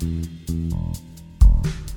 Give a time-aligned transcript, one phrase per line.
[0.00, 1.89] Thank you.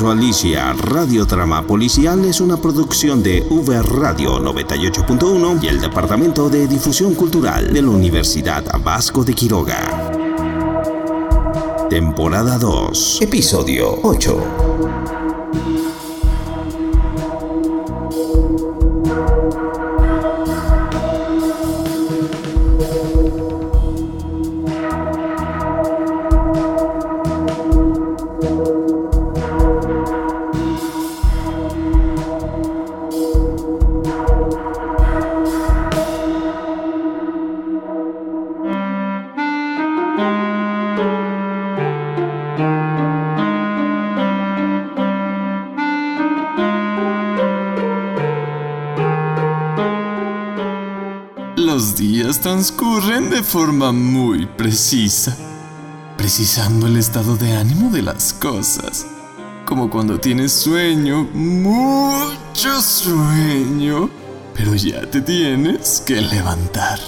[0.00, 6.66] Caso Alicia, Radiotrama Policial es una producción de V Radio 98.1 y el Departamento de
[6.66, 10.10] Difusión Cultural de la Universidad Vasco de Quiroga.
[11.90, 13.18] Temporada 2.
[13.20, 15.19] Episodio 8.
[52.42, 55.36] Transcurren de forma muy precisa,
[56.16, 59.06] precisando el estado de ánimo de las cosas.
[59.66, 64.08] Como cuando tienes sueño, mucho sueño,
[64.54, 66.98] pero ya te tienes que levantar.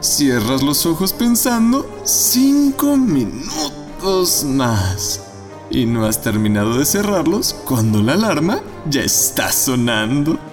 [0.00, 5.20] Cierras los ojos pensando cinco minutos más.
[5.70, 10.49] Y no has terminado de cerrarlos cuando la alarma ya está sonando.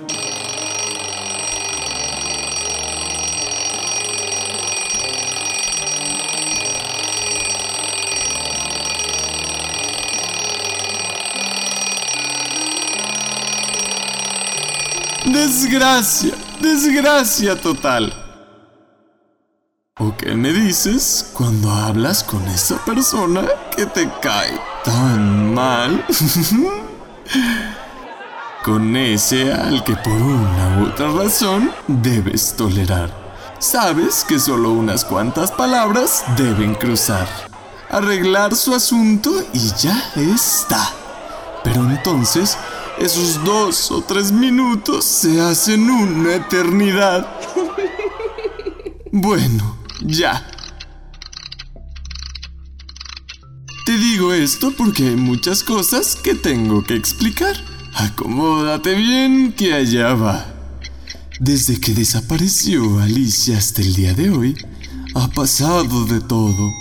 [15.59, 18.13] Desgracia, desgracia total.
[19.97, 23.41] ¿O qué me dices cuando hablas con esa persona
[23.75, 26.05] que te cae tan mal?
[28.64, 33.09] con ese al que por una u otra razón debes tolerar.
[33.58, 37.27] Sabes que solo unas cuantas palabras deben cruzar,
[37.89, 40.92] arreglar su asunto y ya está.
[41.64, 42.59] Pero entonces
[42.99, 47.27] esos dos o tres minutos se hacen una eternidad.
[49.11, 50.45] Bueno, ya.
[53.85, 57.55] Te digo esto porque hay muchas cosas que tengo que explicar.
[57.95, 60.45] Acomódate bien que allá va.
[61.39, 64.55] Desde que desapareció Alicia hasta el día de hoy,
[65.15, 66.71] ha pasado de todo,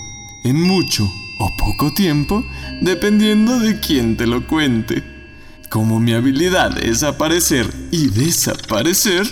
[0.44, 2.44] en mucho o poco tiempo,
[2.80, 5.15] dependiendo de quién te lo cuente.
[5.70, 9.26] Como mi habilidad es aparecer y desaparecer,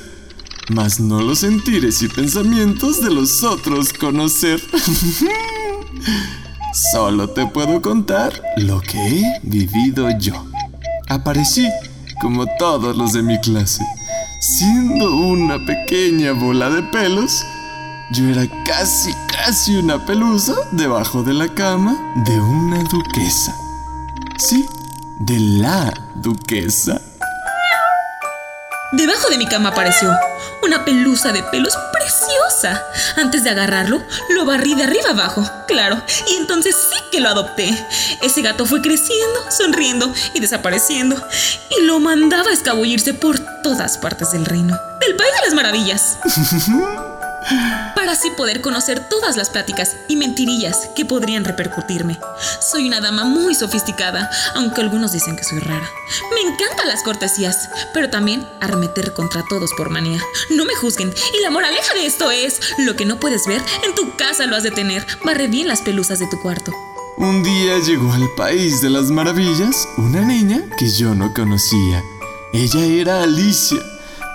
[0.68, 4.60] mas no los sentires y pensamientos de los otros conocer.
[6.92, 10.44] Solo te puedo contar lo que he vivido yo.
[11.08, 11.68] Aparecí
[12.20, 13.84] como todos los de mi clase.
[14.40, 17.44] Siendo una pequeña bola de pelos,
[18.12, 21.96] yo era casi, casi una pelusa debajo de la cama
[22.26, 23.54] de una duquesa.
[24.36, 24.66] Sí,
[25.20, 27.00] de la duquesa.
[28.92, 30.12] Debajo de mi cama apareció
[30.62, 32.82] una pelusa de pelos preciosa.
[33.16, 37.68] Antes de agarrarlo, lo barrí de arriba abajo, claro, y entonces sí que lo adopté.
[38.22, 41.16] Ese gato fue creciendo, sonriendo y desapareciendo,
[41.78, 46.18] y lo mandaba a escabullirse por todas partes del reino, del país de las maravillas.
[48.04, 52.20] para así poder conocer todas las pláticas y mentirillas que podrían repercutirme.
[52.60, 55.88] Soy una dama muy sofisticada, aunque algunos dicen que soy rara.
[56.34, 60.20] Me encantan las cortesías, pero también arremeter contra todos por manía.
[60.50, 63.94] No me juzguen, y la moraleja de esto es, lo que no puedes ver, en
[63.94, 65.06] tu casa lo has de tener.
[65.24, 66.74] Barre bien las pelusas de tu cuarto.
[67.16, 72.02] Un día llegó al país de las maravillas una niña que yo no conocía.
[72.52, 73.80] Ella era Alicia,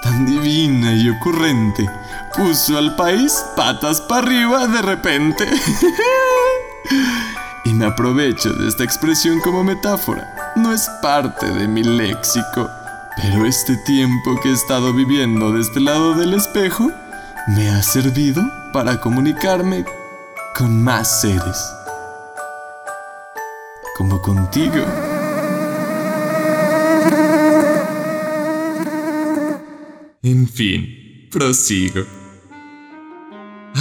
[0.02, 1.88] tan divina y ocurrente
[2.36, 5.46] puso al país patas para arriba de repente.
[7.66, 10.54] y me aprovecho de esta expresión como metáfora.
[10.56, 12.70] No es parte de mi léxico,
[13.18, 16.92] pero este tiempo que he estado viviendo de este lado del espejo
[17.48, 18.44] me ha servido
[18.74, 19.86] para comunicarme
[20.56, 21.58] con más seres.
[23.98, 24.86] Como contigo.
[30.22, 32.19] En fin, prosigo.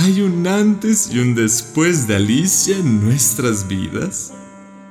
[0.09, 4.33] Hay un antes y un después de Alicia en nuestras vidas.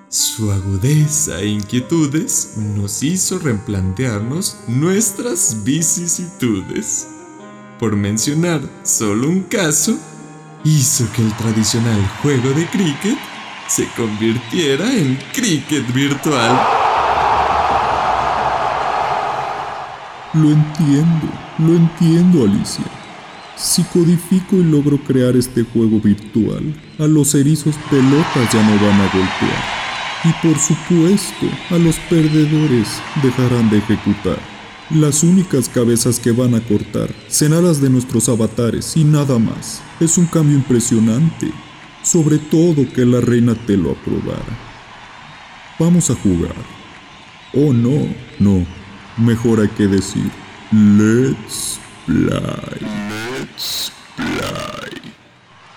[0.10, 7.08] Su agudeza e inquietudes nos hizo replantearnos nuestras vicisitudes.
[7.80, 9.98] Por mencionar solo un caso,
[10.64, 13.18] hizo que el tradicional juego de cricket
[13.68, 16.62] se convirtiera en cricket virtual.
[20.36, 21.28] Lo entiendo,
[21.58, 23.07] lo entiendo, Alicia.
[23.58, 29.02] Si codifico y logro crear este juego virtual, a los erizos pelotas ya no van
[29.02, 29.78] a golpear.
[30.24, 32.88] Y por supuesto, a los perdedores
[33.24, 34.38] dejarán de ejecutar.
[34.92, 39.82] Las únicas cabezas que van a cortar serán las de nuestros avatares y nada más.
[40.00, 41.52] Es un cambio impresionante,
[42.04, 44.58] sobre todo que la reina te lo aprobara.
[45.80, 46.56] Vamos a jugar.
[47.54, 48.08] Oh no,
[48.38, 48.66] no,
[49.18, 50.30] mejor hay que decir,
[50.72, 53.27] let's play.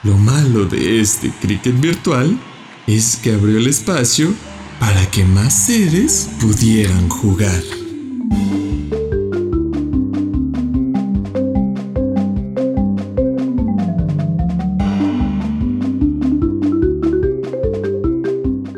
[0.02, 2.38] Lo malo de este cricket virtual
[2.86, 4.32] es que abrió el espacio
[4.78, 7.62] para que más seres pudieran jugar.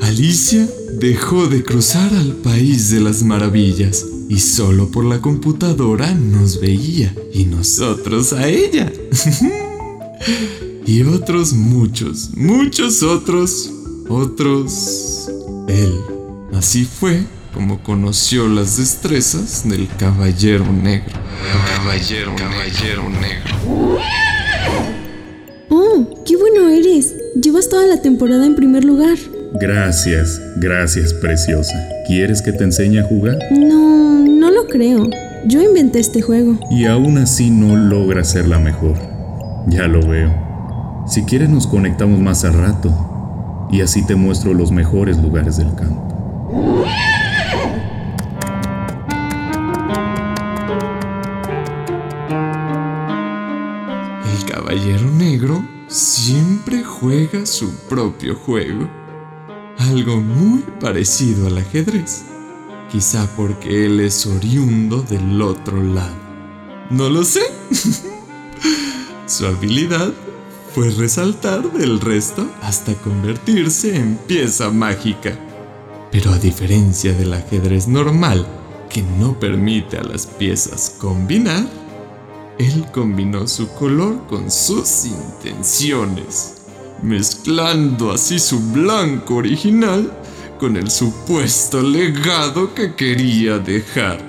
[0.00, 0.66] Alicia
[0.99, 7.14] dejó de cruzar al país de las maravillas y solo por la computadora nos veía
[7.32, 8.92] y nosotros a ella.
[10.86, 13.70] y otros muchos, muchos otros,
[14.08, 15.30] otros,
[15.69, 15.94] él.
[16.52, 17.24] Así fue
[17.54, 21.12] como conoció las destrezas del caballero negro.
[21.76, 23.98] Caballero, caballero negro.
[25.68, 27.14] Oh, qué bueno eres.
[27.34, 29.18] Llevas toda la temporada en primer lugar.
[29.54, 31.75] Gracias, gracias, preciosa.
[32.06, 33.38] ¿Quieres que te enseñe a jugar?
[33.50, 35.08] No, no lo creo.
[35.46, 36.58] Yo inventé este juego.
[36.70, 38.96] Y aún así no logra ser la mejor.
[39.69, 41.04] Ya lo veo.
[41.06, 43.69] Si quieres nos conectamos más al rato.
[43.70, 46.87] Y así te muestro los mejores lugares del campo.
[54.32, 59.01] El caballero negro siempre juega su propio juego.
[59.90, 62.23] Algo muy parecido al ajedrez.
[62.90, 66.14] Quizá porque él es oriundo del otro lado.
[66.90, 67.43] No lo sé.
[69.26, 70.12] Su habilidad
[70.73, 75.37] fue resaltar del resto hasta convertirse en pieza mágica.
[76.12, 78.46] Pero a diferencia del ajedrez normal,
[78.88, 81.67] que no permite a las piezas combinar,
[82.58, 86.62] él combinó su color con sus intenciones,
[87.02, 90.10] mezclando así su blanco original
[90.58, 94.20] con el supuesto legado que quería dejar.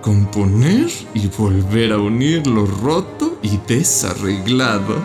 [0.00, 4.96] Componer y volver a unir lo roto y desarreglado.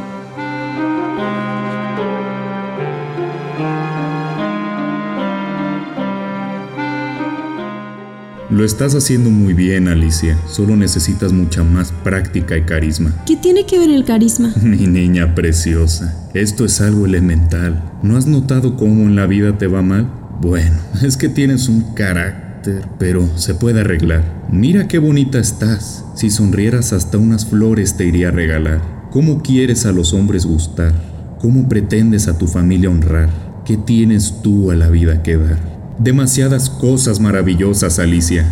[8.51, 10.37] Lo estás haciendo muy bien, Alicia.
[10.45, 13.15] Solo necesitas mucha más práctica y carisma.
[13.25, 14.53] ¿Qué tiene que ver el carisma?
[14.61, 17.81] Mi niña preciosa, esto es algo elemental.
[18.03, 20.11] ¿No has notado cómo en la vida te va mal?
[20.41, 24.21] Bueno, es que tienes un carácter, pero se puede arreglar.
[24.51, 26.03] Mira qué bonita estás.
[26.17, 28.81] Si sonrieras hasta unas flores te iría a regalar.
[29.11, 30.93] ¿Cómo quieres a los hombres gustar?
[31.39, 33.29] ¿Cómo pretendes a tu familia honrar?
[33.63, 35.70] ¿Qué tienes tú a la vida que dar?
[36.03, 38.51] Demasiadas cosas maravillosas, Alicia.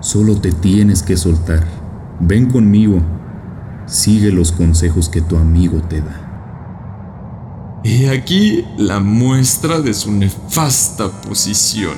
[0.00, 1.66] Solo te tienes que soltar.
[2.20, 3.00] Ven conmigo.
[3.86, 7.80] Sigue los consejos que tu amigo te da.
[7.82, 11.94] Y aquí la muestra de su nefasta posición.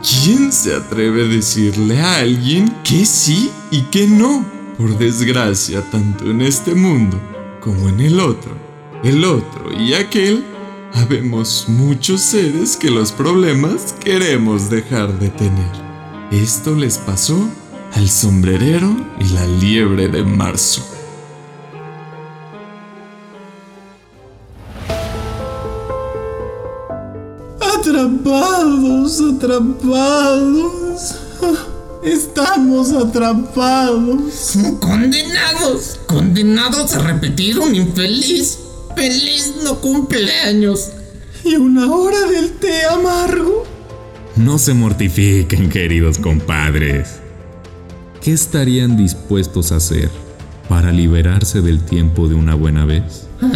[0.00, 4.46] ¿Quién se atreve a decirle a alguien que sí y que no?
[4.78, 7.20] Por desgracia, tanto en este mundo
[7.60, 8.52] como en el otro,
[9.04, 10.42] el otro y aquel
[10.94, 15.70] Habemos muchos seres que los problemas queremos dejar de tener.
[16.30, 17.48] Esto les pasó
[17.94, 20.82] al sombrerero y la liebre de marzo.
[27.60, 31.14] Atrapados, atrapados.
[32.02, 34.54] Estamos atrapados.
[34.80, 38.58] Condenados, condenados a repetir un infeliz
[38.98, 40.90] feliz no cumpleaños.
[41.44, 43.64] ¿Y una hora del té amargo?
[44.34, 47.20] No se mortifiquen, queridos compadres.
[48.20, 50.10] ¿Qué estarían dispuestos a hacer
[50.68, 53.28] para liberarse del tiempo de una buena vez?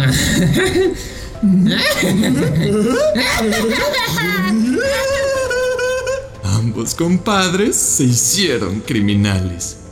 [6.43, 9.82] Ambos compadres se hicieron criminales.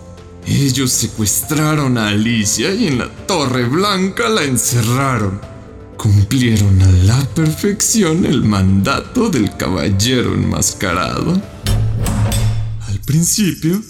[0.45, 5.39] Ellos secuestraron a Alicia y en la Torre Blanca la encerraron.
[5.97, 11.41] Cumplieron a la perfección el mandato del caballero enmascarado.
[12.87, 13.81] Al principio,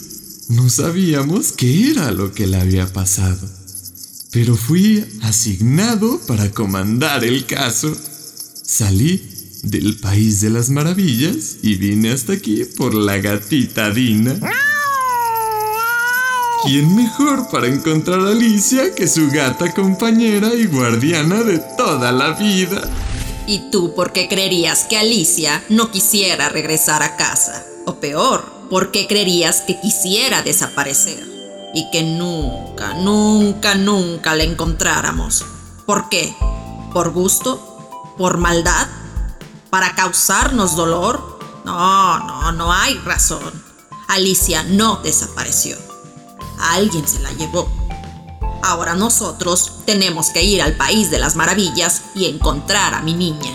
[0.50, 3.48] no sabíamos qué era lo que le había pasado.
[4.32, 7.94] pero fui asignado para comandar el caso.
[8.64, 9.22] Salí
[9.64, 14.40] del País de las Maravillas y vine hasta aquí por la gatita Dina.
[16.64, 22.34] ¿Quién mejor para encontrar a Alicia que su gata compañera y guardiana de toda la
[22.34, 22.88] vida?
[23.48, 27.66] ¿Y tú por qué creerías que Alicia no quisiera regresar a casa?
[27.88, 31.28] O peor, ¿por qué creerías que quisiera desaparecer?
[31.74, 35.44] Y que nunca, nunca, nunca la encontráramos.
[35.88, 36.36] ¿Por qué?
[36.94, 38.14] ¿Por gusto?
[38.20, 38.88] ¿Por maldad?
[39.72, 41.40] ¿Para causarnos dolor?
[41.66, 43.52] No, no, no hay razón.
[44.08, 45.91] Alicia no desapareció.
[46.62, 47.70] Alguien se la llevó.
[48.64, 53.52] Ahora nosotros tenemos que ir al País de las Maravillas y encontrar a mi niña.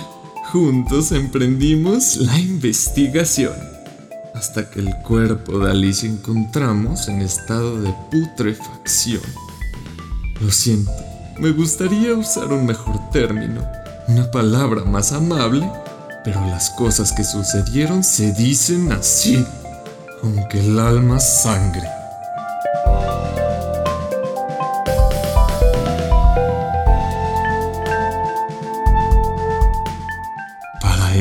[0.52, 3.54] Juntos emprendimos la investigación
[4.34, 9.22] hasta que el cuerpo de Alicia encontramos en estado de putrefacción.
[10.40, 10.92] Lo siento,
[11.38, 13.66] me gustaría usar un mejor término,
[14.08, 15.70] una palabra más amable,
[16.22, 19.44] pero las cosas que sucedieron se dicen así,
[20.22, 21.95] aunque el alma sangre.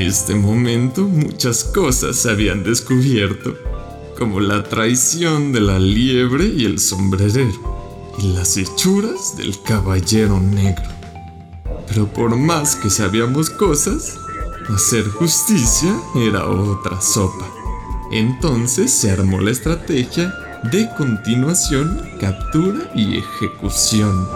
[0.02, 3.56] Este momento muchas cosas se habían descubierto,
[4.18, 10.86] como la traición de la liebre y el sombrerero, y las hechuras del caballero negro.
[11.88, 14.18] Pero por más que sabíamos cosas,
[14.74, 17.46] hacer justicia era otra sopa.
[18.12, 20.34] Entonces se armó la estrategia
[20.72, 24.28] de continuación, captura y ejecución.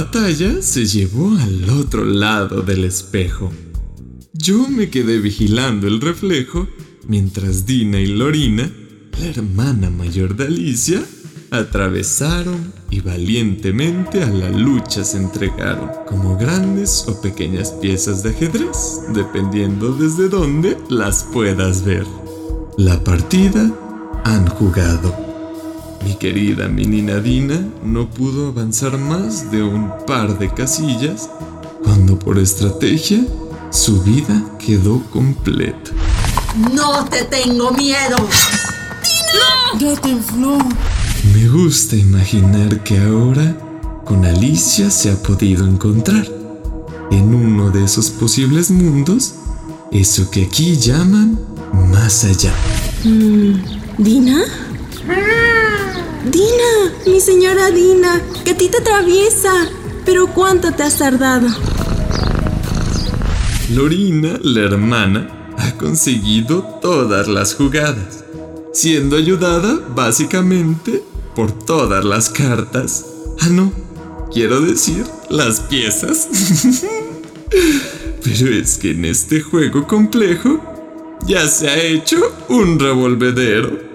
[0.00, 3.52] Batalla se llevó al otro lado del espejo.
[4.32, 6.68] Yo me quedé vigilando el reflejo
[7.08, 8.70] mientras Dina y Lorina,
[9.18, 11.02] la hermana mayor de Alicia,
[11.50, 19.00] atravesaron y valientemente a la lucha se entregaron, como grandes o pequeñas piezas de ajedrez,
[19.12, 22.06] dependiendo desde dónde las puedas ver.
[22.76, 23.68] La partida
[24.24, 25.27] han jugado.
[26.04, 31.28] Mi querida menina Dina no pudo avanzar más de un par de casillas
[31.82, 33.20] cuando por estrategia
[33.70, 35.90] su vida quedó completa.
[36.72, 38.16] ¡No te tengo miedo!
[39.02, 39.78] ¡Dina!
[39.78, 40.58] ¡Ya te infló!
[41.34, 43.56] Me gusta imaginar que ahora
[44.04, 46.26] con Alicia se ha podido encontrar
[47.10, 49.34] en uno de esos posibles mundos,
[49.92, 51.38] eso que aquí llaman
[51.90, 52.54] más allá.
[53.04, 53.54] Mm,
[53.98, 54.44] ¿Dina?
[56.30, 59.70] Dina, mi señora Dina, gatita traviesa.
[60.04, 61.48] Pero ¿cuánto te has tardado?
[63.70, 68.24] Lorina, la hermana, ha conseguido todas las jugadas,
[68.72, 71.02] siendo ayudada básicamente
[71.34, 73.06] por todas las cartas.
[73.40, 73.72] Ah, no,
[74.32, 76.28] quiero decir las piezas.
[78.22, 80.60] Pero es que en este juego complejo
[81.26, 82.16] ya se ha hecho
[82.48, 83.87] un revolvedero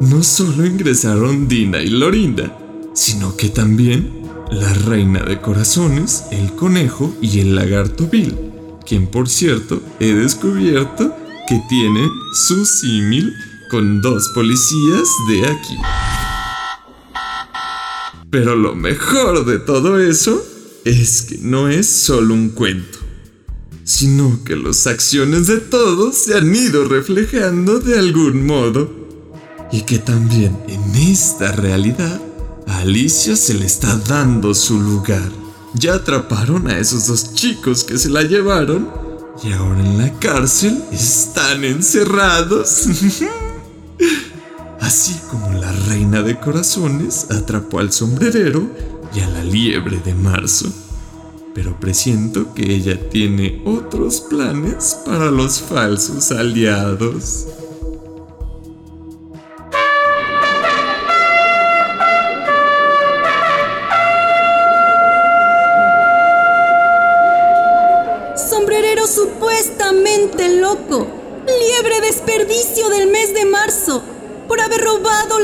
[0.00, 2.56] no solo ingresaron Dina y Lorinda,
[2.94, 8.34] sino que también la reina de corazones, el conejo y el lagarto Bill,
[8.84, 11.14] quien por cierto he descubierto
[11.48, 12.08] que tiene
[12.46, 13.32] su símil
[13.70, 15.76] con dos policías de aquí.
[18.30, 20.44] Pero lo mejor de todo eso
[20.84, 22.98] es que no es solo un cuento,
[23.84, 29.05] sino que las acciones de todos se han ido reflejando de algún modo
[29.72, 32.20] y que también en esta realidad
[32.66, 35.30] a Alicia se le está dando su lugar.
[35.74, 38.88] Ya atraparon a esos dos chicos que se la llevaron
[39.42, 42.86] y ahora en la cárcel están encerrados.
[44.80, 48.70] Así como la reina de corazones atrapó al sombrerero
[49.14, 50.72] y a la liebre de marzo.
[51.54, 57.46] Pero presiento que ella tiene otros planes para los falsos aliados.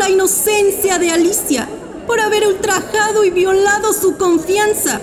[0.02, 1.68] La inocencia de Alicia,
[2.08, 5.00] por haber ultrajado y violado su confianza,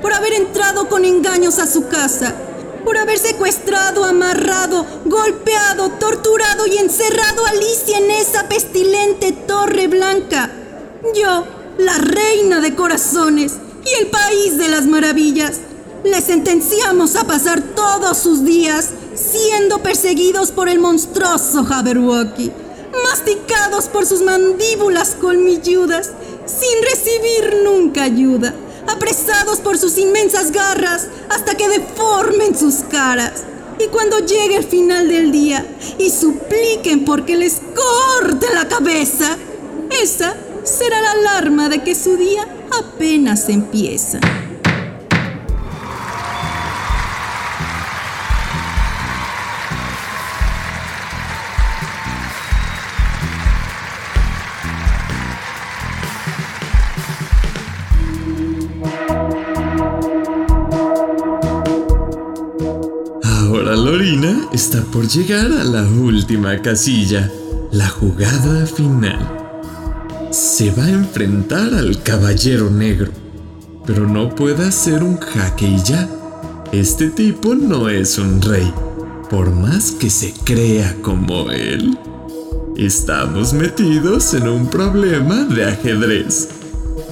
[0.00, 2.32] por haber entrado con engaños a su casa,
[2.84, 10.48] por haber secuestrado, amarrado, golpeado, torturado y encerrado a Alicia en esa pestilente torre blanca.
[11.12, 11.44] Yo,
[11.78, 15.54] la reina de corazones y el país de las maravillas,
[16.04, 22.52] les sentenciamos a pasar todos sus días siendo perseguidos por el monstruoso Jabberwocky,
[23.02, 26.10] masticados por sus mandíbulas colmilludas,
[26.46, 28.54] sin recibir nunca ayuda,
[28.86, 33.44] apresados por sus inmensas garras hasta que deformen sus caras.
[33.78, 35.66] Y cuando llegue el final del día
[35.98, 39.36] y supliquen porque les corte la cabeza,
[39.90, 40.34] esa
[40.64, 44.20] será la alarma de que su día apenas empieza.
[64.84, 67.30] Por llegar a la última casilla,
[67.72, 69.18] la jugada final.
[70.30, 73.10] Se va a enfrentar al caballero negro,
[73.86, 76.08] pero no puede hacer un jaque y ya.
[76.72, 78.72] Este tipo no es un rey,
[79.30, 81.98] por más que se crea como él.
[82.76, 86.48] Estamos metidos en un problema de ajedrez,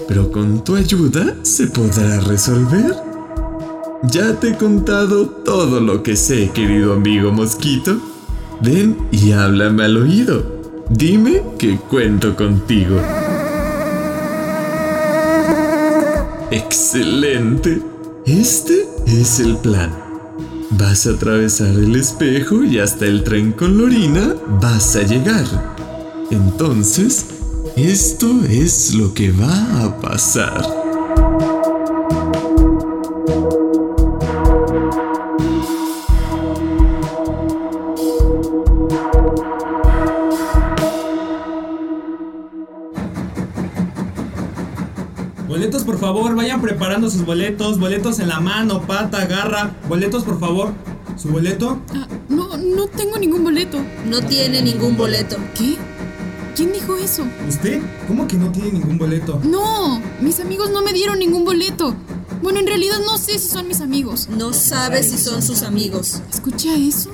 [0.06, 3.03] pero con tu ayuda se podrá resolver.
[4.10, 7.96] Ya te he contado todo lo que sé, querido amigo mosquito.
[8.60, 10.44] Ven y háblame al oído.
[10.90, 12.98] Dime que cuento contigo.
[16.50, 17.80] Excelente.
[18.26, 19.90] Este es el plan.
[20.70, 25.46] Vas a atravesar el espejo y hasta el tren con Lorina vas a llegar.
[26.30, 27.26] Entonces,
[27.76, 30.83] esto es lo que va a pasar.
[46.64, 47.78] Preparando sus boletos.
[47.78, 49.76] Boletos en la mano, pata, garra.
[49.88, 50.72] Boletos, por favor.
[51.16, 51.80] ¿Su boleto?
[51.94, 53.78] Ah, no, no tengo ningún boleto.
[54.08, 55.36] No tiene ningún boleto.
[55.56, 55.76] ¿Qué?
[56.56, 57.24] ¿Quién dijo eso?
[57.48, 57.82] ¿Usted?
[58.08, 59.40] ¿Cómo que no tiene ningún boleto?
[59.44, 61.94] No, mis amigos no me dieron ningún boleto.
[62.42, 64.28] Bueno, en realidad no sé si son mis amigos.
[64.28, 66.22] No sabe si son sus amigos.
[66.32, 67.10] ¿Escucha eso?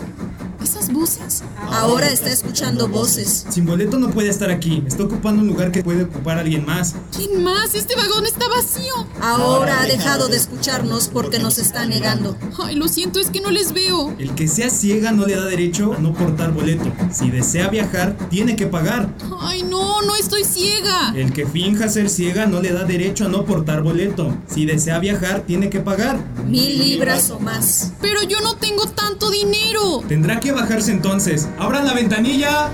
[1.80, 3.46] Ahora está escuchando voces.
[3.48, 4.84] Sin boleto no puede estar aquí.
[4.86, 6.94] Está ocupando un lugar que puede ocupar alguien más.
[7.16, 7.74] ¿Quién más?
[7.74, 9.06] Este vagón está vacío.
[9.22, 12.36] Ahora ha dejado de escucharnos porque nos está negando.
[12.62, 14.14] Ay, lo siento, es que no les veo.
[14.18, 16.92] El que sea ciega no le da derecho a no portar boleto.
[17.10, 19.14] Si desea viajar, tiene que pagar.
[19.40, 21.14] Ay, no, no estoy ciega.
[21.16, 24.36] El que finja ser ciega no le da derecho a no portar boleto.
[24.48, 26.18] Si desea viajar, tiene que pagar.
[26.46, 27.92] Mil libras o más.
[28.02, 30.02] Pero yo no tengo tanto dinero.
[30.06, 31.48] Tendrá que bajarse entonces.
[31.70, 32.68] ¡Abran la ventanilla!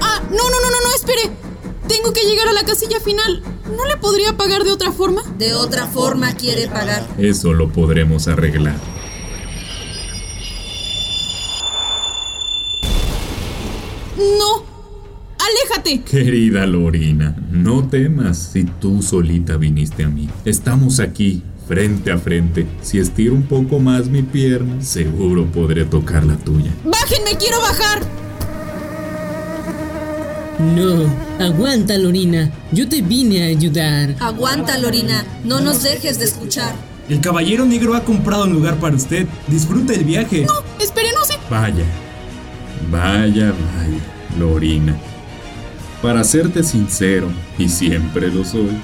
[0.00, 1.30] Ah, no, no, no, no, no, espere.
[1.86, 3.42] Tengo que llegar a la casilla final.
[3.76, 5.20] ¿No le podría pagar de otra forma?
[5.36, 7.06] De otra forma quiere pagar.
[7.18, 8.76] Eso lo podremos arreglar.
[14.16, 14.64] No.
[15.38, 16.00] Aléjate.
[16.00, 20.30] Querida Lorina, no temas si tú solita viniste a mí.
[20.46, 22.66] Estamos aquí, frente a frente.
[22.82, 26.72] Si estiro un poco más mi pierna, seguro podré tocar la tuya.
[26.84, 28.02] Bájenme, quiero bajar.
[30.58, 31.04] No,
[31.38, 32.50] aguanta, Lorina.
[32.72, 34.16] Yo te vine a ayudar.
[34.18, 35.24] Aguanta, Lorina.
[35.44, 36.74] No nos dejes de escuchar.
[37.08, 39.28] El caballero negro ha comprado un lugar para usted.
[39.46, 40.46] Disfrute el viaje.
[40.46, 41.34] No, espere, no sé.
[41.48, 41.84] Vaya,
[42.90, 44.96] vaya, vaya, Lorina.
[46.02, 47.28] Para serte sincero,
[47.58, 48.76] y siempre lo soy,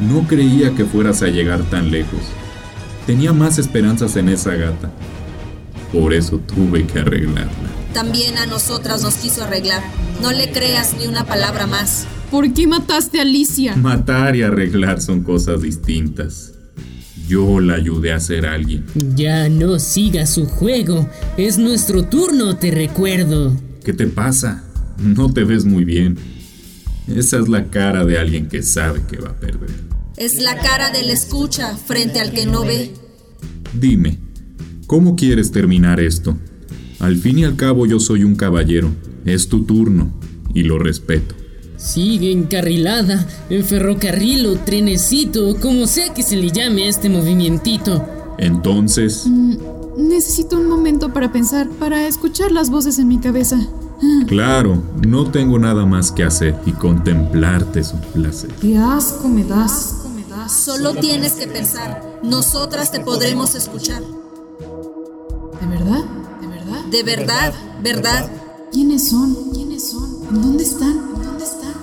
[0.00, 2.20] no creía que fueras a llegar tan lejos.
[3.06, 4.90] Tenía más esperanzas en esa gata.
[5.92, 7.68] Por eso tuve que arreglarla.
[7.94, 9.82] También a nosotras nos quiso arreglar.
[10.22, 12.06] No le creas ni una palabra más.
[12.30, 13.74] ¿Por qué mataste a Alicia?
[13.76, 16.52] Matar y arreglar son cosas distintas.
[17.26, 18.84] Yo la ayudé a ser alguien.
[19.14, 21.08] Ya no siga su juego.
[21.36, 23.56] Es nuestro turno, te recuerdo.
[23.84, 24.64] ¿Qué te pasa?
[24.98, 26.18] No te ves muy bien.
[27.06, 29.87] Esa es la cara de alguien que sabe que va a perder.
[30.18, 32.92] Es la cara del escucha frente al que no ve.
[33.72, 34.18] Dime,
[34.88, 36.36] ¿cómo quieres terminar esto?
[36.98, 38.90] Al fin y al cabo yo soy un caballero.
[39.24, 40.12] Es tu turno
[40.52, 41.36] y lo respeto.
[41.76, 48.04] Sigue encarrilada, en ferrocarril o trenecito, como sea que se le llame a este movimientito.
[48.38, 49.54] Entonces, Mm,
[50.08, 53.56] necesito un momento para pensar, para escuchar las voces en mi cabeza.
[54.02, 58.50] Ah, claro, no tengo nada más que hacer y contemplarte su placer.
[58.60, 60.07] Qué asco me das.
[60.48, 62.20] Solo tienes que pensar.
[62.22, 64.02] Nosotras te podremos escuchar.
[65.60, 66.04] ¿De verdad?
[66.40, 66.84] ¿De verdad?
[66.90, 68.30] De verdad, ¿verdad?
[68.72, 69.52] ¿Quiénes son?
[69.52, 70.22] ¿Quiénes son?
[70.30, 70.90] ¿En dónde están?
[71.16, 71.74] ¿En dónde están?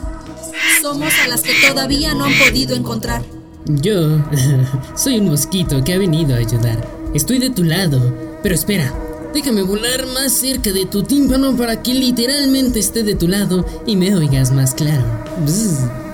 [0.82, 3.24] Somos a las que todavía no han podido encontrar.
[3.66, 4.20] Yo
[4.96, 6.88] soy un mosquito que ha venido a ayudar.
[7.14, 8.14] Estoy de tu lado.
[8.42, 8.94] Pero espera,
[9.34, 13.96] déjame volar más cerca de tu tímpano para que literalmente esté de tu lado y
[13.96, 15.04] me oigas más claro.
[15.46, 16.05] Bzz.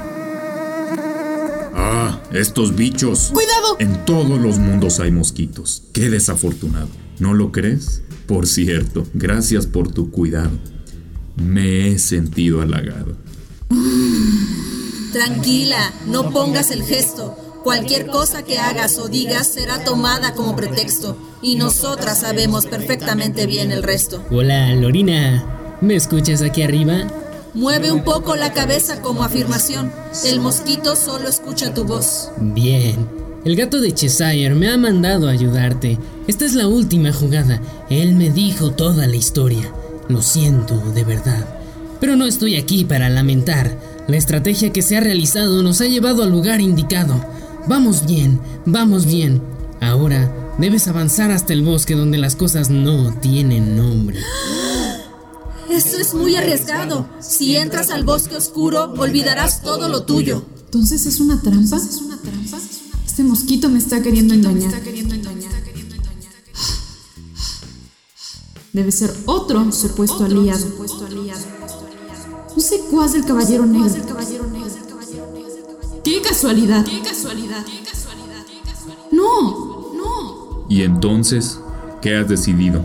[2.33, 3.29] Estos bichos.
[3.33, 3.75] ¡Cuidado!
[3.79, 5.83] En todos los mundos hay mosquitos.
[5.91, 6.87] Qué desafortunado.
[7.19, 8.03] ¿No lo crees?
[8.25, 10.51] Por cierto, gracias por tu cuidado.
[11.35, 13.17] Me he sentido halagado.
[15.11, 17.35] Tranquila, no pongas el gesto.
[17.63, 21.17] Cualquier cosa que hagas o digas será tomada como pretexto.
[21.41, 24.25] Y nosotras sabemos perfectamente bien el resto.
[24.31, 25.77] Hola, Lorina.
[25.81, 27.07] ¿Me escuchas aquí arriba?
[27.53, 29.91] Mueve un poco la cabeza como afirmación.
[30.25, 32.29] El mosquito solo escucha tu voz.
[32.39, 33.09] Bien.
[33.43, 35.97] El gato de Cheshire me ha mandado a ayudarte.
[36.27, 37.59] Esta es la última jugada.
[37.89, 39.73] Él me dijo toda la historia.
[40.07, 41.45] Lo siento, de verdad.
[41.99, 43.77] Pero no estoy aquí para lamentar.
[44.07, 47.25] La estrategia que se ha realizado nos ha llevado al lugar indicado.
[47.67, 49.41] Vamos bien, vamos bien.
[49.81, 54.19] Ahora debes avanzar hasta el bosque donde las cosas no tienen nombre.
[55.83, 57.09] Eso es muy arriesgado.
[57.19, 60.45] Si entras al bosque oscuro, olvidarás todo lo tuyo.
[60.65, 61.79] Entonces es una trampa.
[63.03, 64.71] Este mosquito me está queriendo engañar.
[68.73, 70.65] Debe ser otro supuesto aliado.
[72.55, 73.89] Un secuaz del caballero negro.
[76.03, 76.85] ¡Qué casualidad!
[76.85, 77.65] ¡Qué casualidad!
[79.11, 80.65] No, no.
[80.69, 81.59] ¿Y entonces
[82.03, 82.81] qué has decidido?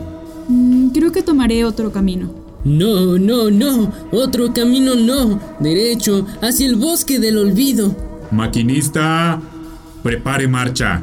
[0.47, 2.46] Mm, creo que tomaré otro camino.
[2.67, 3.93] No, no, no.
[4.11, 5.39] Otro camino no.
[5.61, 7.95] Derecho hacia el bosque del olvido.
[8.31, 9.41] Maquinista,
[10.03, 11.01] prepare marcha.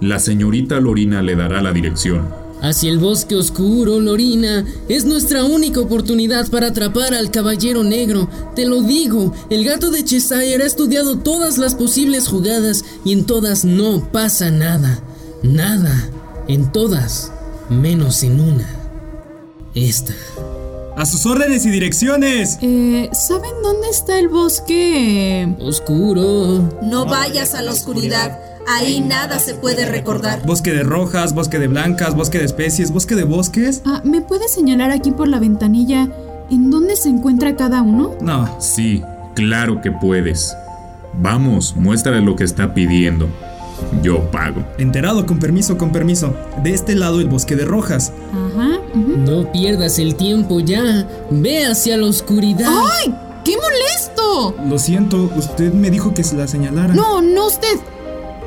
[0.00, 2.26] La señorita Lorina le dará la dirección.
[2.62, 4.64] Hacia el bosque oscuro, Lorina.
[4.88, 8.30] Es nuestra única oportunidad para atrapar al caballero negro.
[8.56, 13.26] Te lo digo, el gato de Cheshire ha estudiado todas las posibles jugadas y en
[13.26, 15.02] todas no pasa nada.
[15.42, 16.08] Nada.
[16.48, 17.30] En todas.
[17.68, 18.66] Menos en una.
[19.74, 20.14] Esta.
[20.98, 22.58] A sus órdenes y direcciones.
[22.60, 25.48] Eh, ¿saben dónde está el bosque?
[25.60, 26.68] Oscuro.
[26.82, 28.40] No vayas a la oscuridad.
[28.66, 30.44] Ahí nada se puede recordar.
[30.44, 33.80] Bosque de rojas, bosque de blancas, bosque de especies, bosque de bosques.
[33.86, 36.08] Ah, ¿me puedes señalar aquí por la ventanilla
[36.50, 38.16] en dónde se encuentra cada uno?
[38.20, 38.60] No.
[38.60, 39.00] Sí,
[39.36, 40.52] claro que puedes.
[41.14, 43.28] Vamos, muéstrale lo que está pidiendo.
[44.02, 44.64] Yo pago.
[44.78, 46.34] Enterado, con permiso, con permiso.
[46.62, 48.12] De este lado el bosque de rojas.
[48.32, 48.80] Ajá.
[48.94, 51.06] No pierdas el tiempo ya.
[51.30, 52.70] Ve hacia la oscuridad.
[52.70, 53.14] ¡Ay!
[53.44, 54.54] ¡Qué molesto!
[54.68, 56.94] Lo siento, usted me dijo que se la señalara.
[56.94, 57.78] No, no usted.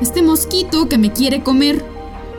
[0.01, 1.83] Este mosquito que me quiere comer.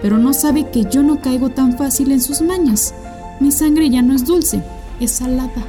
[0.00, 2.92] Pero no sabe que yo no caigo tan fácil en sus mañas.
[3.40, 4.62] Mi sangre ya no es dulce,
[5.00, 5.64] es salada.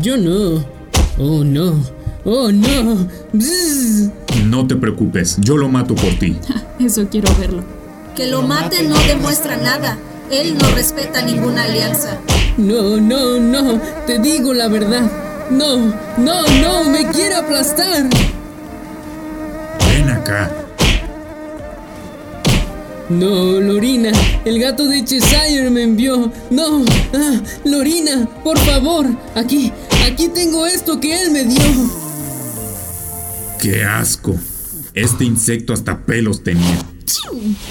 [0.00, 0.64] Yo no.
[1.18, 1.74] Oh no.
[2.28, 3.06] Oh no.
[3.32, 4.10] Bzz.
[4.46, 6.36] No te preocupes, yo lo mato por ti.
[6.84, 7.62] Eso quiero verlo.
[8.16, 9.96] Que lo mate no demuestra nada.
[10.32, 12.18] Él no respeta ninguna alianza.
[12.56, 13.80] No, no, no.
[14.08, 15.08] Te digo la verdad.
[15.50, 15.76] No,
[16.18, 16.90] no, no.
[16.90, 18.08] Me quiere aplastar.
[19.86, 20.50] Ven acá.
[23.08, 24.10] No, Lorina.
[24.44, 26.32] El gato de Cheshire me envió.
[26.50, 26.84] No.
[27.14, 29.06] Ah, Lorina, por favor.
[29.36, 29.72] Aquí,
[30.04, 32.05] aquí tengo esto que él me dio.
[33.60, 34.38] ¡Qué asco!
[34.94, 36.78] Este insecto hasta pelos tenía.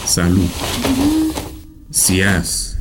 [0.06, 0.48] Salud.
[1.90, 2.78] Sias.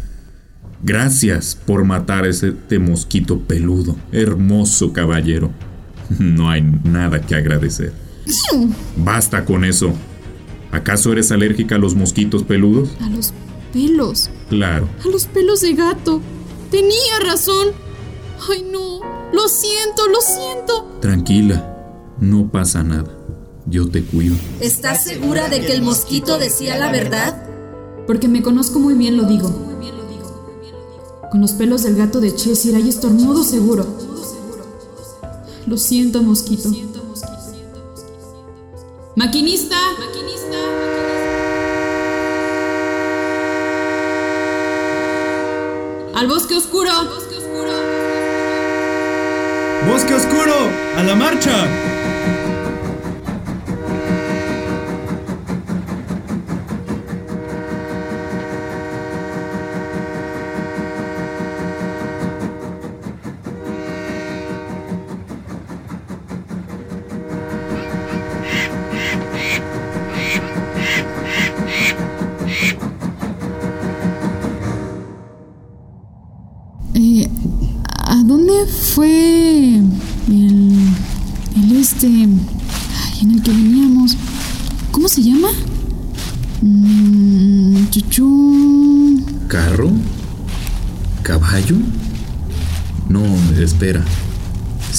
[0.82, 3.96] Gracias por matar a ese este mosquito peludo.
[4.12, 5.50] Hermoso caballero.
[6.18, 7.94] No hay nada que agradecer.
[8.96, 9.92] Basta con eso.
[10.70, 12.90] ¿Acaso eres alérgica a los mosquitos peludos?
[13.00, 13.32] A los
[13.72, 14.28] pelos.
[14.50, 14.88] Claro.
[15.02, 16.20] A los pelos de gato.
[16.70, 17.68] Tenía razón.
[18.50, 19.00] Ay, no.
[19.32, 20.98] Lo siento, lo siento.
[21.00, 21.73] Tranquila.
[22.24, 23.10] No pasa nada.
[23.66, 24.34] Yo te cuido.
[24.58, 27.46] ¿Estás segura de que el mosquito decía la verdad?
[28.06, 29.50] Porque me conozco muy bien, lo digo.
[31.30, 33.86] Con los pelos del gato de Cheshire hay estornudo seguro.
[35.66, 36.70] Lo siento, mosquito.
[39.16, 39.76] Maquinista.
[46.14, 46.90] Al bosque oscuro.
[49.86, 50.54] ¡Bosque oscuro!
[50.96, 51.52] ¡A la marcha!
[52.26, 52.53] Eh,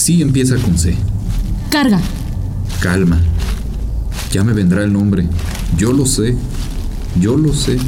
[0.05, 0.95] Sí empieza con C.
[1.71, 1.99] Carga.
[2.79, 3.19] Calma.
[4.31, 5.27] Ya me vendrá el nombre.
[5.79, 6.35] Yo lo sé.
[7.19, 7.79] Yo lo sé.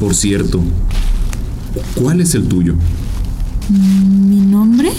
[0.00, 0.60] Por cierto,
[1.94, 2.74] ¿cuál es el tuyo?
[3.68, 4.90] ¿Mi nombre?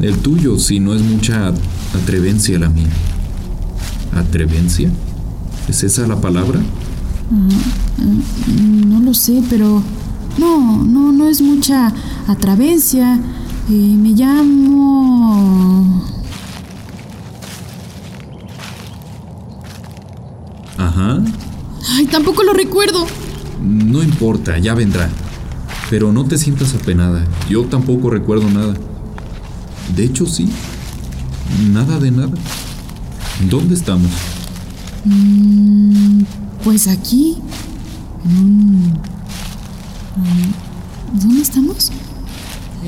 [0.00, 1.52] El tuyo, si no es mucha
[2.00, 2.90] atrevencia la mía.
[4.14, 4.88] ¿Atrevencia?
[5.66, 6.60] ¿Es esa la palabra?
[7.32, 7.48] Ah,
[8.52, 9.82] mm, no lo sé, pero
[10.38, 11.92] no, no, no es mucha
[12.28, 13.18] atrevencia.
[13.70, 16.02] Eh, me llamo...
[20.78, 21.22] Ajá.
[21.90, 23.06] Ay, tampoco lo recuerdo.
[23.62, 25.10] No importa, ya vendrá.
[25.90, 27.26] Pero no te sientas apenada.
[27.50, 28.74] Yo tampoco recuerdo nada.
[29.94, 30.48] De hecho, sí.
[31.70, 32.38] Nada de nada.
[33.50, 34.10] ¿Dónde estamos?
[35.04, 36.22] Mm,
[36.64, 37.36] pues aquí.
[38.24, 38.92] Mm,
[40.16, 41.92] mm, ¿Dónde estamos?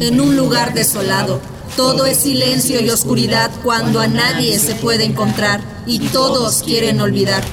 [0.01, 1.41] En un lugar desolado.
[1.77, 7.45] Todo es silencio y oscuridad cuando a nadie se puede encontrar y todos quieren olvidar.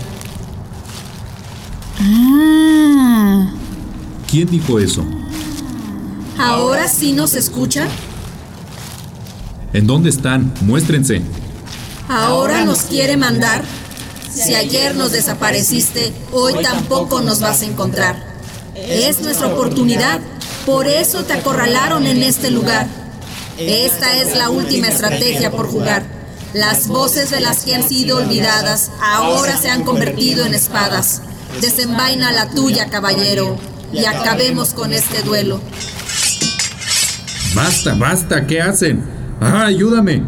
[2.00, 3.52] Ah.
[4.30, 5.06] ¿Quién dijo eso?
[6.38, 7.88] ¿Ahora sí nos escucha?
[9.74, 10.54] ¿En dónde están?
[10.62, 11.22] Muéstrense.
[12.10, 13.64] ¿Ahora nos quiere mandar?
[14.32, 18.24] Si ayer nos desapareciste, hoy tampoco nos vas a encontrar.
[18.76, 20.22] Es nuestra oportunidad.
[20.68, 22.88] Por eso te acorralaron en este lugar.
[23.58, 26.04] Esta es la última estrategia por jugar.
[26.54, 31.22] Las voces de las que han sido olvidadas ahora se han convertido en espadas.
[31.62, 33.58] Desenvaina la tuya, caballero,
[33.94, 35.62] y acabemos con este duelo.
[37.56, 39.06] Basta, basta, ¿qué hacen?
[39.40, 40.22] Ah, ayúdame.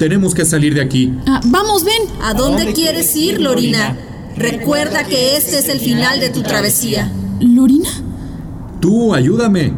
[0.00, 1.16] Tenemos que salir de aquí.
[1.28, 2.02] Ah, vamos, ven.
[2.22, 3.96] ¿A dónde quieres ir, Lorina?
[4.36, 7.08] Recuerda que este es el final de tu travesía.
[7.38, 7.90] ¿Lorina?
[8.80, 9.72] Tú, ayúdame.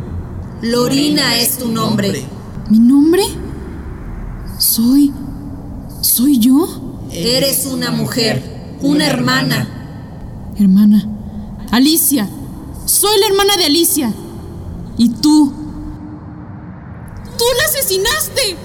[0.62, 2.24] Lorina es tu nombre.
[2.68, 3.22] ¿Mi nombre?
[4.58, 5.12] Soy...
[6.00, 7.06] ¿Soy yo?
[7.12, 10.54] Eres una mujer, una hermana.
[10.58, 11.06] Hermana.
[11.70, 12.28] Alicia.
[12.86, 14.12] Soy la hermana de Alicia.
[14.96, 15.52] ¿Y tú?
[17.38, 18.56] ¡Tú la asesinaste!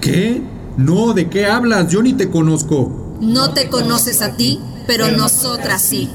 [0.00, 0.42] ¿Qué?
[0.76, 1.90] No, ¿de qué hablas?
[1.90, 3.16] Yo ni te conozco.
[3.20, 6.10] No te conoces a ti, pero nosotras sí.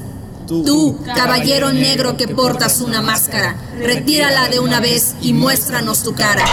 [0.50, 6.44] Tú, caballero negro que portas una máscara, retírala de una vez y muéstranos tu cara.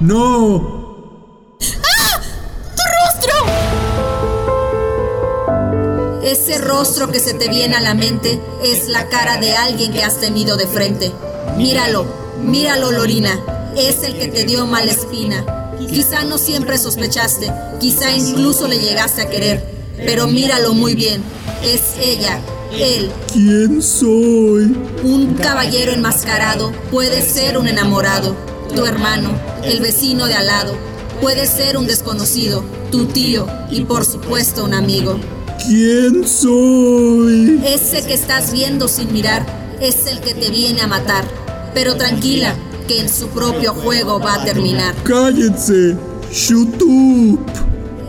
[0.00, 1.54] ¡No!
[1.62, 2.20] ¡Ah!
[2.74, 3.34] ¡Tu rostro!
[6.24, 10.02] Ese rostro que se te viene a la mente es la cara de alguien que
[10.02, 11.12] has tenido de frente.
[11.56, 12.04] Míralo,
[12.42, 13.40] míralo, Lorina.
[13.76, 15.72] Es el que te dio mala espina.
[15.88, 21.22] Quizá no siempre sospechaste, quizá incluso le llegaste a querer, pero míralo muy bien.
[21.62, 22.40] Es ella,
[22.72, 23.10] él.
[23.32, 24.76] ¿Quién soy?
[25.02, 28.36] Un caballero enmascarado puede ser un enamorado,
[28.74, 29.30] tu hermano,
[29.64, 30.74] el vecino de al lado,
[31.20, 35.18] puede ser un desconocido, tu tío y por supuesto un amigo.
[35.66, 37.60] ¿Quién soy?
[37.64, 39.46] Ese que estás viendo sin mirar
[39.80, 41.24] es el que te viene a matar.
[41.74, 42.54] Pero tranquila,
[42.86, 44.94] que en su propio juego va a terminar.
[45.02, 45.96] ¡Cállense!
[46.32, 47.40] ¡Shut up!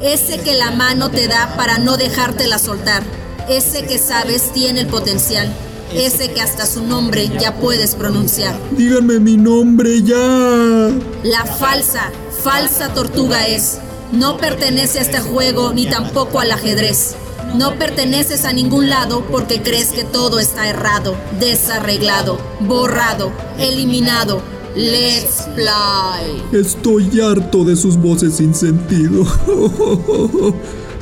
[0.01, 3.03] Ese que la mano te da para no dejártela soltar.
[3.49, 5.51] Ese que sabes tiene el potencial.
[5.93, 8.59] Ese que hasta su nombre ya puedes pronunciar.
[8.71, 10.91] Díganme mi nombre ya.
[11.23, 12.11] La falsa,
[12.43, 13.79] falsa tortuga es.
[14.11, 17.15] No pertenece a este juego ni tampoco al ajedrez.
[17.55, 24.41] No perteneces a ningún lado porque crees que todo está errado, desarreglado, borrado, eliminado.
[24.77, 26.39] Let's play.
[26.51, 29.25] Estoy harto de sus voces sin sentido.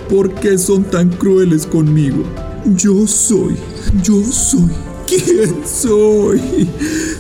[0.10, 2.24] ¿Por qué son tan crueles conmigo?
[2.78, 3.58] Yo soy,
[4.02, 4.72] yo soy.
[5.06, 6.70] ¿Quién soy?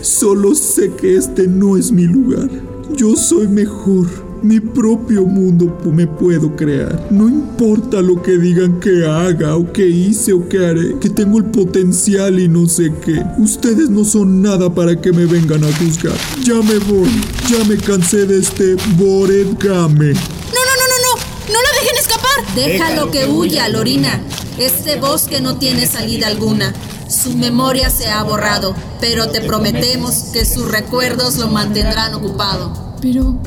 [0.01, 2.49] Solo sé que este no es mi lugar.
[2.95, 4.07] Yo soy mejor.
[4.45, 7.08] Mi propio mundo me puedo crear.
[7.10, 11.39] No importa lo que digan que haga o que hice o que haré, que tengo
[11.39, 13.25] el potencial y no sé qué.
[13.39, 16.13] Ustedes no son nada para que me vengan a juzgar.
[16.43, 17.10] Ya me voy.
[17.49, 20.13] Ya me cansé de este Game.
[20.13, 21.51] No, no, no, no, no.
[21.51, 22.55] No la dejen escapar.
[22.55, 24.21] Déjalo que huya, Lorina.
[24.60, 26.71] Este bosque no tiene salida alguna.
[27.10, 32.95] Su memoria se ha borrado, pero te prometemos que sus recuerdos lo mantendrán ocupado.
[33.01, 33.41] Pero...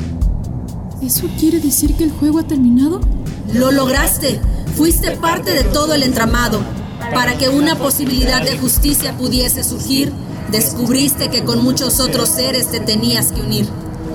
[1.03, 3.01] ¿Eso quiere decir que el juego ha terminado?
[3.55, 4.41] Lo lograste.
[4.77, 6.61] Fuiste parte de todo el entramado.
[7.15, 10.13] Para que una posibilidad de justicia pudiese surgir,
[10.51, 13.69] descubriste que con muchos otros seres te tenías que unir.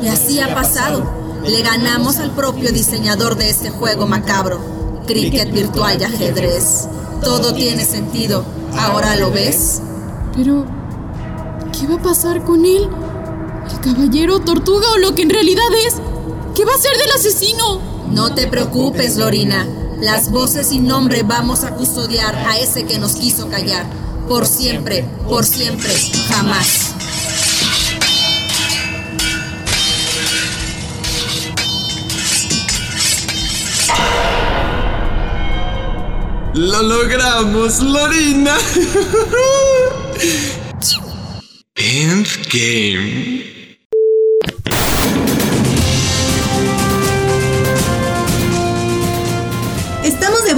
[0.04, 1.10] Y así ha pasado.
[1.46, 4.60] Le ganamos al propio diseñador de este juego macabro.
[5.08, 6.90] Cricket virtual y ajedrez.
[7.24, 8.44] Todo tiene sentido.
[8.78, 9.82] ¿Ahora lo ves?
[10.36, 10.66] Pero,
[11.72, 12.90] ¿qué va a pasar con él?
[13.72, 16.02] ¿El caballero tortuga o lo que en realidad es?
[16.56, 17.82] ¿Qué va a ser del asesino?
[18.12, 19.68] No te preocupes, Lorina.
[20.00, 23.88] Las voces sin nombre vamos a custodiar a ese que nos quiso callar.
[24.28, 25.92] Por siempre, por siempre,
[26.30, 26.94] jamás.
[36.54, 38.56] ¡Lo logramos, Lorina!
[41.76, 43.53] Endgame.
[43.53, 43.53] Estamos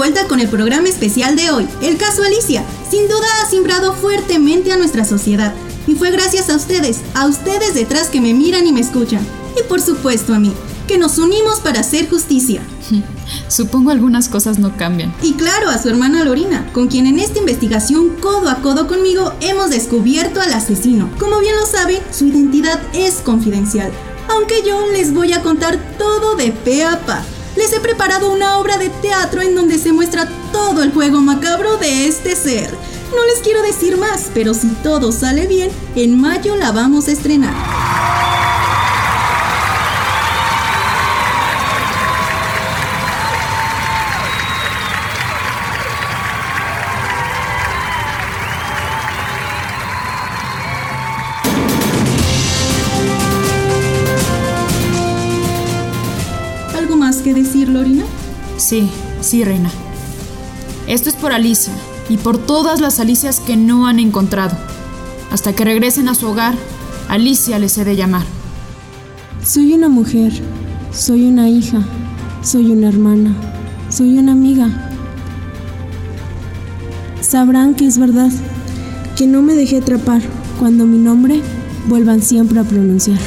[0.06, 2.64] vuelta con el programa especial de hoy, el caso Alicia.
[2.92, 5.52] Sin duda ha simbrado fuertemente a nuestra sociedad.
[5.88, 9.26] Y fue gracias a ustedes, a ustedes detrás que me miran y me escuchan.
[9.60, 10.54] Y por supuesto a mí,
[10.88, 12.62] que nos unimos para hacer justicia.
[13.48, 15.12] Supongo algunas cosas no cambian.
[15.24, 19.34] Y claro, a su hermana Lorina, con quien en esta investigación codo a codo conmigo
[19.42, 21.10] hemos descubierto al asesino.
[21.18, 23.92] Como bien lo saben, su identidad es confidencial,
[24.30, 27.24] aunque yo les voy a contar todo de pe a pa.
[27.56, 31.78] Les he preparado una obra de teatro en donde se muestra todo el juego macabro
[31.78, 32.70] de este ser.
[33.16, 37.12] No les quiero decir más, pero si todo sale bien, en mayo la vamos a
[37.12, 37.54] estrenar.
[58.66, 58.90] Sí,
[59.22, 59.70] sí, reina.
[60.88, 61.72] Esto es por Alicia
[62.10, 64.58] y por todas las Alicias que no han encontrado.
[65.32, 66.56] Hasta que regresen a su hogar,
[67.08, 68.24] Alicia les he de llamar.
[69.44, 70.34] Soy una mujer,
[70.92, 71.84] soy una hija,
[72.42, 73.36] soy una hermana,
[73.92, 74.68] soy una amiga.
[77.22, 78.32] Sabrán que es verdad,
[79.16, 80.24] que no me dejé atrapar
[80.58, 81.40] cuando mi nombre
[81.88, 83.20] vuelvan siempre a pronunciar.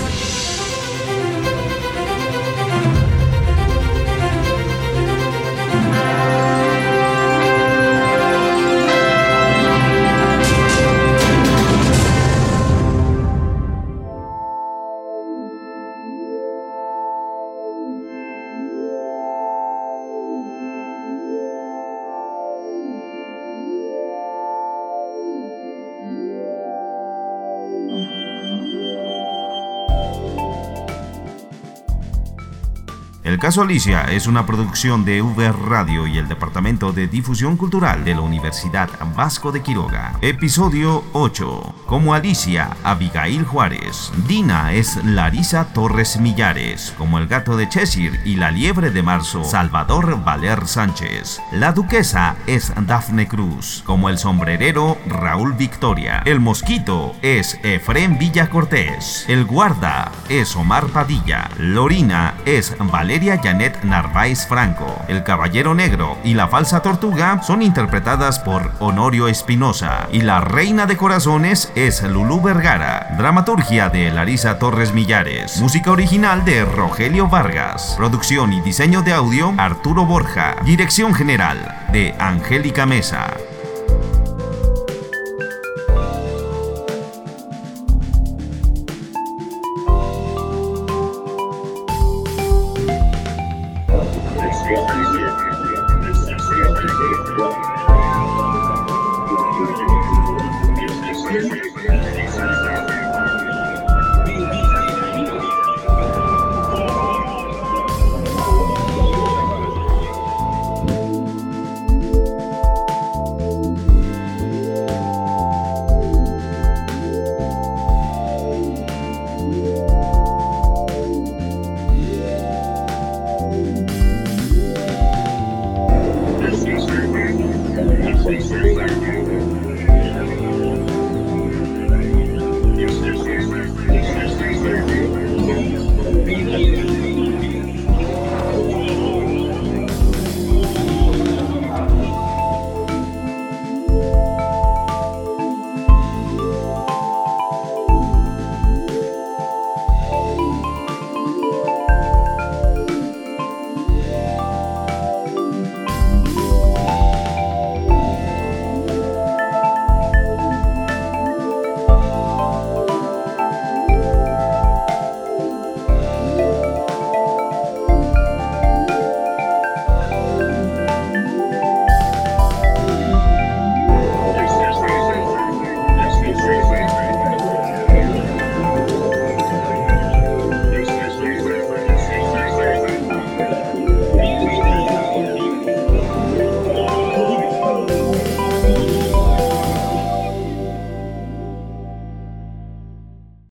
[33.38, 38.14] Caso Alicia es una producción de V Radio y el Departamento de Difusión Cultural de
[38.14, 40.18] la Universidad Vasco de Quiroga.
[40.22, 41.74] Episodio 8.
[41.86, 44.10] Como Alicia, Abigail Juárez.
[44.26, 46.92] Dina es Larisa Torres Millares.
[46.98, 51.40] Como el gato de Cheshire y la liebre de marzo, Salvador Valer Sánchez.
[51.52, 53.84] La duquesa es Dafne Cruz.
[53.86, 56.22] Como el sombrerero, Raúl Victoria.
[56.24, 59.24] El mosquito es Efrén Villa Cortés.
[59.28, 61.48] El guarda es Omar Padilla.
[61.56, 65.02] Lorina es Valeria Janet Narváez Franco.
[65.08, 70.08] El Caballero Negro y la Falsa Tortuga son interpretadas por Honorio Espinosa.
[70.10, 73.14] Y la Reina de Corazones es Lulú Vergara.
[73.18, 75.60] Dramaturgia de Larisa Torres Millares.
[75.60, 77.94] Música original de Rogelio Vargas.
[77.96, 80.56] Producción y diseño de audio Arturo Borja.
[80.64, 83.34] Dirección general de Angélica Mesa.